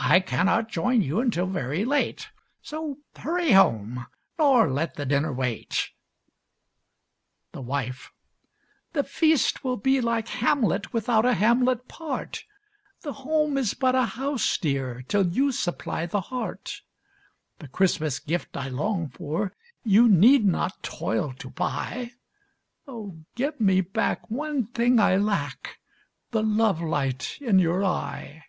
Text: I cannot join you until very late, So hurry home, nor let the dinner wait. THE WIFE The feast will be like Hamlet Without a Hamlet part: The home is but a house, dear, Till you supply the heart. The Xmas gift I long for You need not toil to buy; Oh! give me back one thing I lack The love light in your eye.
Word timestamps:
I 0.00 0.20
cannot 0.20 0.68
join 0.70 1.02
you 1.02 1.18
until 1.20 1.46
very 1.48 1.84
late, 1.84 2.28
So 2.62 2.98
hurry 3.16 3.50
home, 3.50 4.06
nor 4.38 4.70
let 4.70 4.94
the 4.94 5.04
dinner 5.04 5.32
wait. 5.32 5.90
THE 7.50 7.60
WIFE 7.60 8.12
The 8.92 9.02
feast 9.02 9.64
will 9.64 9.76
be 9.76 10.00
like 10.00 10.28
Hamlet 10.28 10.92
Without 10.94 11.26
a 11.26 11.34
Hamlet 11.34 11.88
part: 11.88 12.44
The 13.02 13.12
home 13.14 13.58
is 13.58 13.74
but 13.74 13.94
a 13.96 14.04
house, 14.06 14.56
dear, 14.56 15.02
Till 15.08 15.26
you 15.26 15.50
supply 15.50 16.06
the 16.06 16.20
heart. 16.22 16.80
The 17.58 17.66
Xmas 17.68 18.20
gift 18.20 18.56
I 18.56 18.68
long 18.68 19.08
for 19.08 19.52
You 19.82 20.08
need 20.08 20.44
not 20.44 20.80
toil 20.84 21.34
to 21.40 21.50
buy; 21.50 22.12
Oh! 22.86 23.16
give 23.34 23.60
me 23.60 23.80
back 23.82 24.30
one 24.30 24.68
thing 24.68 25.00
I 25.00 25.16
lack 25.16 25.80
The 26.30 26.44
love 26.44 26.80
light 26.80 27.36
in 27.42 27.58
your 27.58 27.84
eye. 27.84 28.44